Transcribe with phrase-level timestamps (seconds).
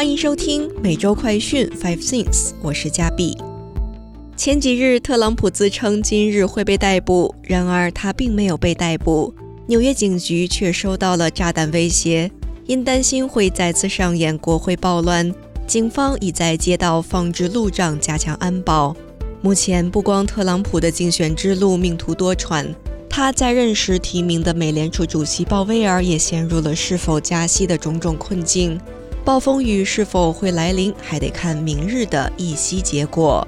[0.00, 3.36] 欢迎收听每周快讯 Five Things，我是嘉碧。
[4.34, 9.34] 前几日，特朗普自称今日会被逮捕，然而他并没有被逮捕。
[9.66, 12.30] 纽约警局却收到了炸弹威胁，
[12.64, 15.34] 因担心会再次上演国会暴乱，
[15.66, 18.96] 警方已在街道放置路障，加强安保。
[19.42, 22.74] 目前，不光特朗普的竞选之路命途多舛，
[23.10, 28.80] 他在任时提名的美联储主席鲍威尔也陷入了是否加息的种种困境。
[29.24, 33.46] 暴风雨是否会来临，还得看明日的议息结果。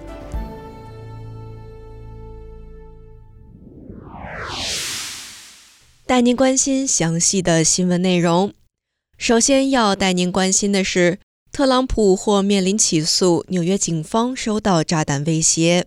[6.05, 8.53] 带您关心详细的新闻内容。
[9.17, 11.19] 首先要带您关心的是，
[11.51, 15.87] 特朗普或面临起诉，纽约警方收到炸弹威胁。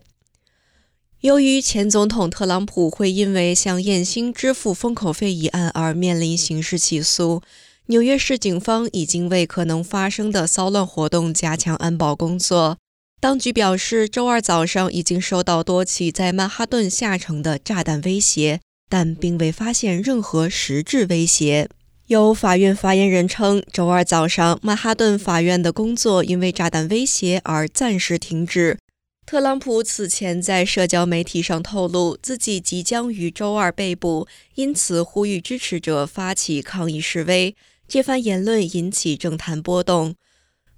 [1.20, 7.40] 由于前总统特朗普会因为向艳星支付封口费一案而面临刑事起诉。
[7.88, 12.78] 纽约市警方已经为可能发生的骚乱活动加强安保工作。
[13.20, 21.68] 当局表示，周二早上已经收到多起在曼哈顿下城的炸弹威胁，但并未发现任何实质威胁。
[22.08, 28.76] 有法院发言人称，周二早上曼哈顿法院的工作因为炸弹威胁而暂时停止。
[29.24, 34.26] 特朗普此前在社交媒体上透露，自己即将于周二被捕，
[34.56, 37.54] 因此呼吁支持者发起抗议示威。
[37.88, 40.16] 这番言论引起政坛波动，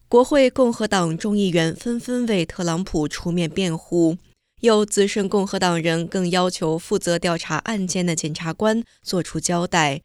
[0.08, 4.18] 国会共和党众议员纷纷为特朗普出面辩护，
[4.60, 10.02] 有资深共和党人更要求负责调查案件的检察官作出交代。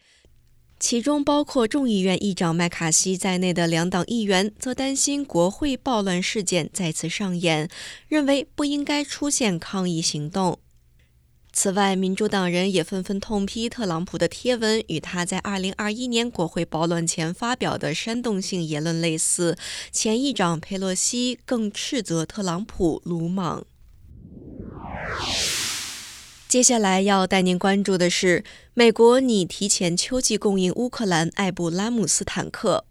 [0.79, 7.69] 其中包括众议院议长麦卡锡在内的两党议员，则担心国会暴乱事件再次上演，
[8.07, 10.59] 认为不应该出现抗议行动。
[11.55, 19.55] 此外，民主党人也纷纷痛批特朗普的贴文与他在2021年国会暴乱前发表的煽动性言论类似。
[19.91, 23.65] 前议长佩洛西更斥责特朗普鲁莽。
[26.47, 28.43] 接下来要带您关注的是，
[28.73, 32.85] 美国拟提前秋季供应乌克兰艾布拉姆斯坦克。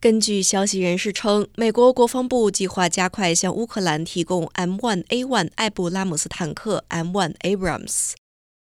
[0.00, 8.12] 根据消息人士称，美国国防部计划加快向乌克兰提供 M1A1 艾布拉姆斯坦克 （M1 Abrams），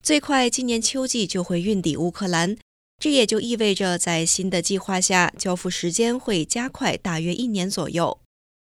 [0.01, 2.55] 最快今年秋季就会运抵乌克兰。
[2.97, 8.17] 这也就意味着，在新的计划下，交付时间会加快大约一年左右。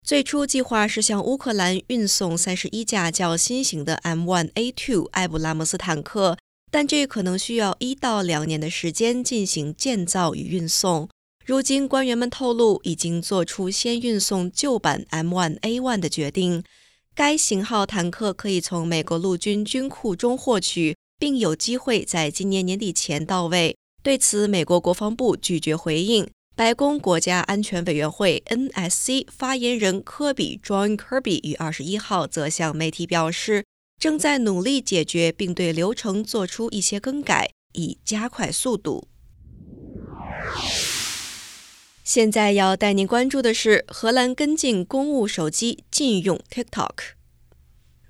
[0.04, 6.36] 最初计划是向乌克兰运送三十一架较新型的 M1A2 艾布拉姆斯坦克，
[6.72, 11.08] 但这可能需要一到两年的时间进行建造与运送。
[11.48, 16.62] 如今，官员们透露已经做出先运送旧版 M1A1 的决定。
[17.16, 23.78] 该型号坦克可以从美国陆军军库中获取，并有机会在今年年底前到位。
[24.04, 26.28] 对此，美国国防部拒绝回应。
[26.54, 33.64] 白宫国家安全委员会 （NSC） 发言人科比 （John Kirby） 于二十一号则向媒体表示，
[33.98, 39.08] 正在努力解决并对流程做出一些更改，以加快速度。
[42.08, 46.94] 现在要带您关注的是，荷兰跟进公务手机禁用 TikTok。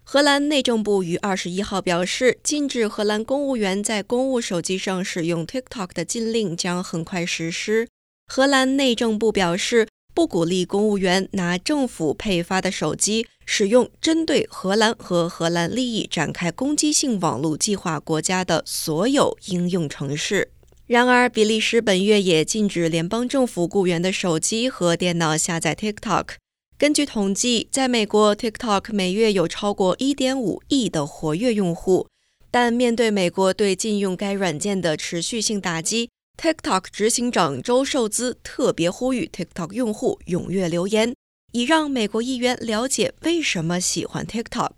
[0.04, 7.88] 荷兰内政部于二十一号表示，禁止荷兰公务员在公务手机上使用 TikTok 的禁令将很快实施。
[8.28, 20.52] 荷兰内政部表示，不鼓励公务员拿政府配发的手机使用针对荷兰和荷兰利益展开攻击性网络计划国家的所有应用程式。
[20.88, 26.36] 然而，比利时本月也禁止联邦政府雇员的手机和电脑下载 TikTok。
[26.78, 32.08] 根据统计，在美国，TikTok 每月有超过1.5亿的活跃用户。
[32.50, 36.10] 但面对美国对禁用该软件的持续性打击
[36.42, 41.14] ，TikTok 执行长周受资特别呼吁 TikTok 用户踊跃留言，
[41.52, 44.72] 以让美国议员了解为什么喜欢 TikTok。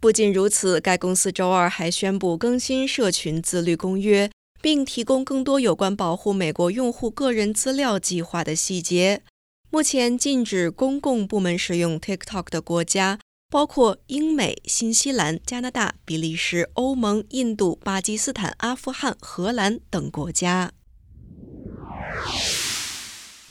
[0.00, 4.28] 不仅如此，该公司周二还宣布更新社群自律公约。
[4.60, 9.22] 并提供更多有关保护美国用户个人资料计划的细节。
[9.70, 13.18] 目前禁止公共部门使用 TikTok 的国家
[13.48, 20.72] 包括英美、新西兰、加拿大、比利时、欧盟、印度、巴基斯坦、阿富汗、荷兰等国家。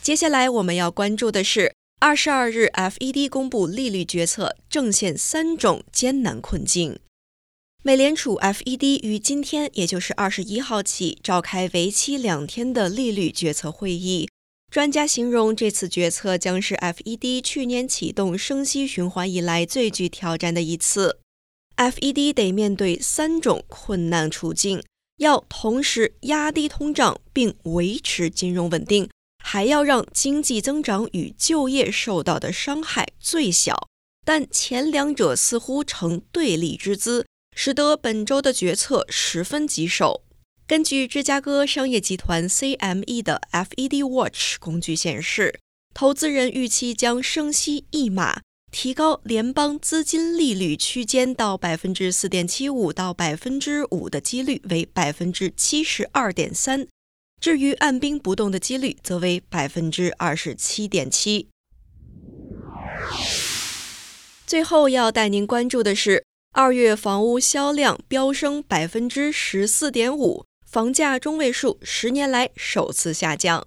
[0.02, 6.98] 接下来我们要关注的是，二十二日 FED 公布利率决策，正现三种艰难困境。
[7.82, 14.28] 美联储 （FED） 于今天，也就是二十一号起召开为期两天的利率决策会议。
[14.70, 21.20] 专家形容这次决策将是 FED 去年启动升息循环以来最具挑战的一次。
[21.78, 24.82] FED 得面对三种困难处境：
[25.16, 29.08] 要同时压低通胀并维持金融稳定，
[29.42, 33.88] 还要让经济增长与就业受到的伤害最小。
[34.26, 37.24] 但前两者似乎成对立之姿，
[37.54, 40.24] 使得本周的决策十分棘手。
[40.66, 45.58] 根据芝加哥商业集团 CME 的 FED Watch 工具显示，
[45.92, 56.86] 投资人预期将升息一码，提高联邦资金利率区间到百分之四点七五到百分之五的几率为百分之七十二点三，
[57.40, 61.48] 至于按兵不动的几率则为百分之二十七点七。
[64.46, 70.44] 最后要带您关注的是，二月房屋销量飙升百分之十四点五。
[70.66, 73.66] 房价中位数十年来首次下降。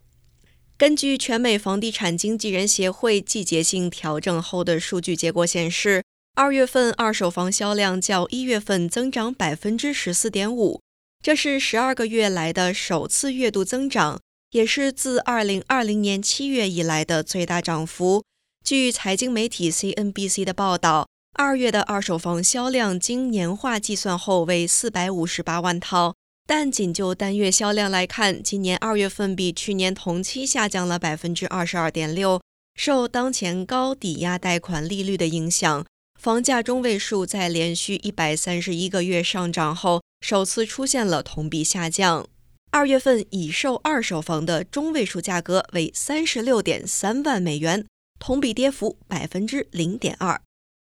[0.77, 6.03] 根据全美房地产经纪人协会季节性调整后的数据结果显示，
[6.35, 10.81] 二月份二手房销量较一月份增长百分之十四点五，
[11.21, 14.19] 这是十二个月来的首次月度增长，
[14.51, 18.23] 也是自二零二零年七月以来的最大涨幅。
[18.63, 26.13] 据财经媒体 CNBC 的报道，二月的二手房销量经年化计算后为四百五十八万套。
[26.45, 32.41] 但仅就单月销量来看，今年二月份比去年同期下降了百分之二十二点六。
[32.75, 35.85] 受当前高抵押贷款利率的影响，
[36.19, 42.27] 房价中位数在连续一百三十一个月上涨后，首次出现了同比下降。
[42.71, 47.85] 二月份已售二手房的中位数价格为三十六点三万美元，
[48.19, 50.41] 同比跌幅百分之零点二。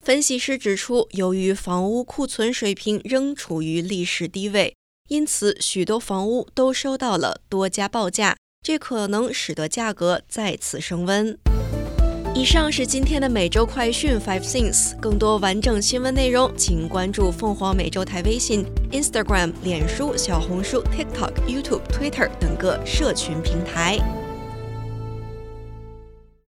[0.05, 4.77] 分析师指出，由于房屋库存水平仍处于历史低位。
[5.09, 11.39] 因此，许多房屋都收到了多家报价，这可能使得价格再次升温。
[12.35, 24.24] 以上是今天的每周快讯 Five Things，更多完整新闻内容，请关注凤凰美洲台微信、Instagram、脸书、小红书、TikTok、YouTube、Twitter 等各社群平台。